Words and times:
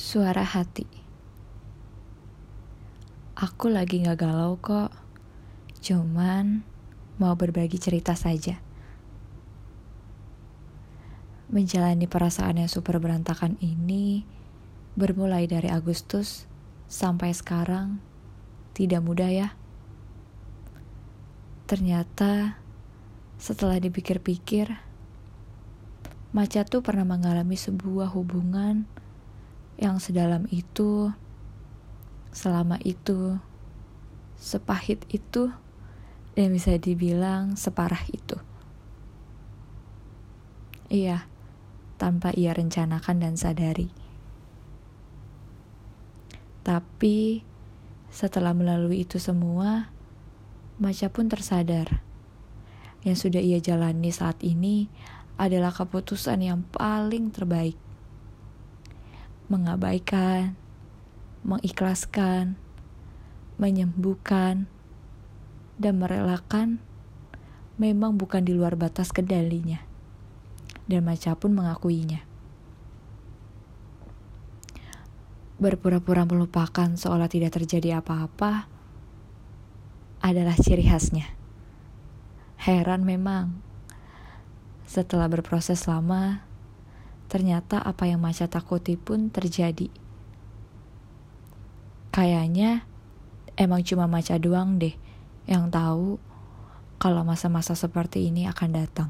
Suara 0.00 0.40
hati. 0.40 0.88
Aku 3.36 3.68
lagi 3.68 4.00
gak 4.00 4.24
galau 4.24 4.56
kok. 4.56 4.88
Cuman 5.84 6.64
mau 7.20 7.36
berbagi 7.36 7.76
cerita 7.76 8.16
saja. 8.16 8.56
Menjalani 11.52 12.08
perasaan 12.08 12.64
yang 12.64 12.72
super 12.72 12.96
berantakan 12.96 13.60
ini 13.60 14.24
bermulai 14.96 15.44
dari 15.44 15.68
Agustus 15.68 16.48
sampai 16.88 17.36
sekarang 17.36 18.00
tidak 18.72 19.04
mudah 19.04 19.28
ya. 19.28 19.52
Ternyata 21.68 22.56
setelah 23.36 23.76
dipikir-pikir, 23.76 24.80
Maca 26.32 26.64
tuh 26.64 26.80
pernah 26.80 27.04
mengalami 27.04 27.60
sebuah 27.60 28.16
hubungan 28.16 28.88
yang 29.80 29.96
sedalam 29.96 30.44
itu, 30.52 31.08
selama 32.36 32.76
itu, 32.84 33.40
sepahit 34.36 35.08
itu, 35.08 35.48
dan 36.36 36.52
bisa 36.52 36.76
dibilang 36.76 37.56
separah 37.56 38.04
itu. 38.12 38.36
Iya, 40.92 41.24
tanpa 41.96 42.36
ia 42.36 42.52
rencanakan 42.52 43.24
dan 43.24 43.34
sadari. 43.40 43.88
Tapi 46.60 47.40
setelah 48.12 48.52
melalui 48.52 49.08
itu 49.08 49.16
semua, 49.16 49.88
Maca 50.80 51.12
pun 51.12 51.28
tersadar 51.28 52.00
yang 53.04 53.16
sudah 53.16 53.40
ia 53.40 53.60
jalani 53.60 54.12
saat 54.12 54.40
ini 54.40 54.88
adalah 55.40 55.72
keputusan 55.72 56.40
yang 56.40 56.64
paling 56.68 57.32
terbaik 57.32 57.76
mengabaikan, 59.50 60.54
mengikhlaskan, 61.42 62.54
menyembuhkan, 63.58 64.70
dan 65.76 65.94
merelakan 65.98 66.78
memang 67.80 68.14
bukan 68.14 68.46
di 68.46 68.54
luar 68.54 68.78
batas 68.78 69.10
kendalinya. 69.10 69.82
Dan 70.86 71.02
Maca 71.02 71.34
pun 71.34 71.50
mengakuinya. 71.56 72.22
Berpura-pura 75.60 76.24
melupakan 76.24 76.88
seolah 76.96 77.28
tidak 77.28 77.56
terjadi 77.56 78.00
apa-apa 78.00 78.64
adalah 80.24 80.56
ciri 80.56 80.84
khasnya. 80.88 81.28
Heran 82.60 83.04
memang. 83.04 83.60
Setelah 84.84 85.30
berproses 85.30 85.86
lama, 85.88 86.44
ternyata 87.30 87.78
apa 87.78 88.10
yang 88.10 88.18
Maca 88.18 88.50
takuti 88.50 88.98
pun 88.98 89.30
terjadi. 89.30 89.86
Kayaknya 92.10 92.82
emang 93.54 93.86
cuma 93.86 94.10
Maca 94.10 94.34
doang 94.42 94.82
deh 94.82 94.98
yang 95.46 95.70
tahu 95.70 96.18
kalau 96.98 97.22
masa-masa 97.22 97.78
seperti 97.78 98.26
ini 98.26 98.50
akan 98.50 98.70
datang. 98.74 99.08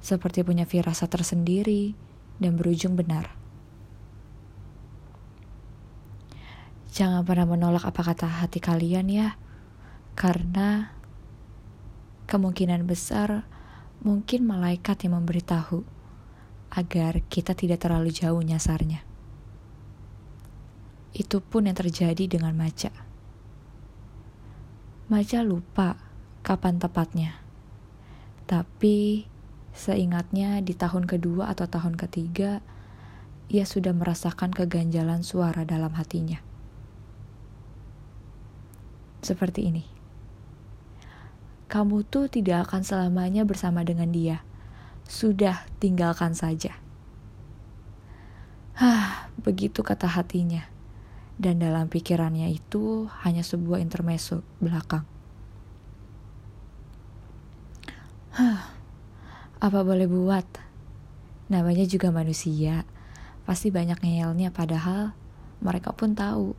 Seperti 0.00 0.40
punya 0.40 0.64
firasat 0.64 1.12
tersendiri 1.12 1.92
dan 2.40 2.56
berujung 2.56 2.96
benar. 2.96 3.36
Jangan 6.90 7.22
pernah 7.22 7.46
menolak 7.46 7.84
apa 7.84 8.02
kata 8.02 8.26
hati 8.26 8.58
kalian 8.58 9.06
ya, 9.12 9.38
karena 10.16 10.96
kemungkinan 12.26 12.88
besar 12.88 13.46
mungkin 14.00 14.48
malaikat 14.48 15.04
yang 15.04 15.20
memberitahu 15.20 15.84
agar 16.72 17.20
kita 17.28 17.52
tidak 17.52 17.84
terlalu 17.84 18.08
jauh 18.08 18.40
nyasarnya. 18.40 19.04
Itu 21.12 21.44
pun 21.44 21.68
yang 21.68 21.76
terjadi 21.76 22.24
dengan 22.30 22.56
Maca. 22.56 22.94
Maca 25.10 25.40
lupa 25.42 25.98
kapan 26.40 26.78
tepatnya. 26.78 27.42
Tapi 28.46 29.26
seingatnya 29.74 30.62
di 30.62 30.72
tahun 30.72 31.04
kedua 31.04 31.50
atau 31.50 31.66
tahun 31.66 31.98
ketiga, 31.98 32.62
ia 33.50 33.66
sudah 33.66 33.90
merasakan 33.90 34.54
keganjalan 34.54 35.26
suara 35.26 35.66
dalam 35.66 35.90
hatinya. 35.98 36.38
Seperti 39.20 39.68
ini 39.68 39.99
kamu 41.70 42.02
tuh 42.02 42.26
tidak 42.26 42.66
akan 42.66 42.82
selamanya 42.82 43.46
bersama 43.46 43.86
dengan 43.86 44.10
dia. 44.10 44.42
Sudah, 45.06 45.62
tinggalkan 45.78 46.34
saja. 46.34 46.74
Hah, 48.74 49.30
begitu 49.38 49.86
kata 49.86 50.10
hatinya. 50.10 50.66
Dan 51.38 51.62
dalam 51.62 51.86
pikirannya 51.86 52.50
itu 52.50 53.06
hanya 53.22 53.46
sebuah 53.46 53.78
intermezzo 53.78 54.42
belakang. 54.58 55.06
Hah, 58.34 58.74
apa 59.62 59.80
boleh 59.86 60.10
buat? 60.10 60.46
Namanya 61.54 61.86
juga 61.86 62.10
manusia. 62.10 62.82
Pasti 63.46 63.70
banyak 63.70 64.02
ngeyelnya 64.02 64.50
padahal 64.50 65.14
mereka 65.62 65.94
pun 65.94 66.18
tahu. 66.18 66.58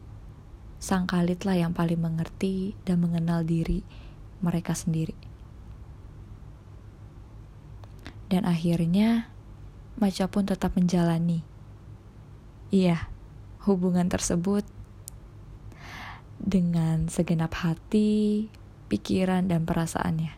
Sang 0.82 1.06
kalitlah 1.06 1.60
yang 1.60 1.76
paling 1.76 2.00
mengerti 2.00 2.74
dan 2.88 3.04
mengenal 3.04 3.46
diri 3.46 3.84
mereka 4.41 4.74
sendiri. 4.74 5.16
Dan 8.28 8.47
akhirnya, 8.47 9.31
Maca 10.00 10.25
pun 10.31 10.47
tetap 10.47 10.74
menjalani. 10.74 11.44
Iya, 12.72 13.12
hubungan 13.68 14.07
tersebut 14.07 14.63
dengan 16.41 17.12
segenap 17.12 17.53
hati, 17.53 18.47
pikiran, 18.90 19.46
dan 19.51 19.68
perasaannya. 19.68 20.34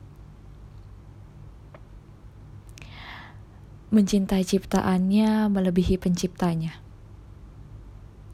Mencintai 3.94 4.42
ciptaannya 4.42 5.53
melebihi 5.53 6.02
penciptanya. 6.02 6.81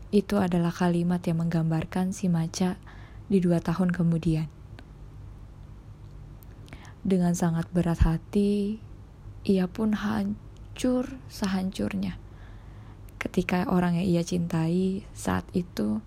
Itu 0.09 0.39
adalah 0.39 0.71
kalimat 0.73 1.21
yang 1.27 1.43
menggambarkan 1.45 2.15
si 2.15 2.31
Maca 2.31 2.79
di 3.29 3.37
dua 3.37 3.61
tahun 3.61 3.93
kemudian. 3.93 4.58
Dengan 6.99 7.31
sangat 7.31 7.71
berat 7.71 8.03
hati, 8.03 8.83
ia 9.47 9.71
pun 9.71 9.95
hancur 9.95 11.15
sehancurnya. 11.31 12.19
Ketika 13.19 13.67
orang 13.71 13.99
yang 13.99 14.07
ia 14.19 14.23
cintai 14.23 15.07
saat 15.15 15.47
itu 15.55 16.03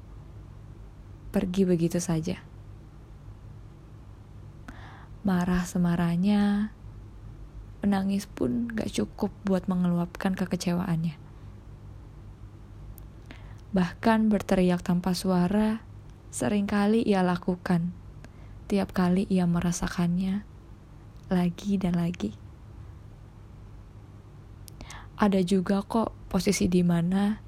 pergi 1.33 1.65
begitu 1.65 1.97
saja. 1.97 2.45
Marah 5.25 5.65
semarahnya, 5.65 6.75
menangis 7.81 8.29
pun 8.29 8.69
gak 8.69 8.93
cukup 8.93 9.33
buat 9.49 9.65
mengeluapkan 9.73 10.37
kekecewaannya. 10.37 11.17
Bahkan 13.73 14.29
berteriak 14.29 14.85
tanpa 14.85 15.17
suara 15.17 15.81
sering 16.29 16.69
kali 16.69 17.01
ia 17.01 17.25
lakukan. 17.25 17.97
Tiap 18.69 18.93
kali 18.93 19.25
ia 19.33 19.49
merasakannya, 19.49 20.45
lagi 21.33 21.81
dan 21.81 21.97
lagi. 21.97 22.37
Ada 25.17 25.41
juga 25.41 25.81
kok 25.81 26.13
posisi 26.29 26.69
di 26.69 26.85
mana 26.85 27.41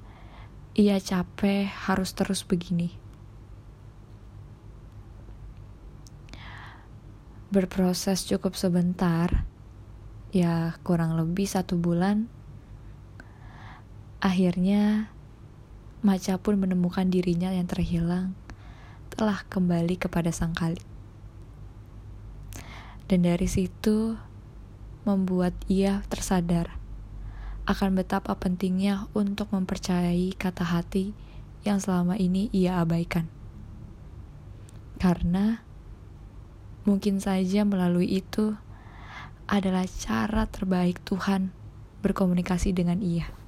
ia 0.75 0.99
capek 0.99 1.69
harus 1.87 2.11
terus 2.11 2.43
begini. 2.43 2.91
Berproses 7.53 8.27
cukup 8.27 8.59
sebentar, 8.59 9.47
ya 10.35 10.75
kurang 10.83 11.15
lebih 11.15 11.47
satu 11.47 11.79
bulan. 11.79 12.27
Akhirnya, 14.19 15.13
Maca 16.05 16.37
pun 16.37 16.61
menemukan 16.61 17.09
dirinya 17.09 17.49
yang 17.49 17.65
terhilang 17.65 18.37
telah 19.09 19.41
kembali 19.47 19.97
kepada 19.97 20.29
sang 20.29 20.53
kali. 20.53 20.94
Dan 23.05 23.21
dari 23.25 23.45
situ 23.45 24.17
membuat 25.05 25.53
ia 25.69 26.01
tersadar 26.09 26.81
akan 27.65 27.97
betapa 27.97 28.33
pentingnya 28.37 29.09
untuk 29.17 29.49
mempercayai 29.53 30.33
kata 30.37 30.65
hati 30.65 31.13
yang 31.65 31.81
selama 31.81 32.17
ini 32.17 32.49
ia 32.53 32.81
abaikan. 32.81 33.25
Karena 35.01 35.65
mungkin 36.85 37.17
saja 37.17 37.65
melalui 37.65 38.21
itu 38.21 38.53
adalah 39.45 39.85
cara 39.85 40.45
terbaik 40.49 41.01
Tuhan 41.05 41.53
berkomunikasi 42.05 42.73
dengan 42.73 43.01
ia. 43.01 43.44